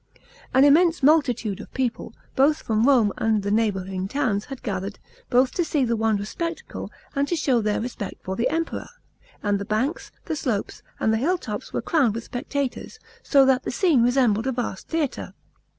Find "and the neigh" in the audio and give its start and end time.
3.19-3.69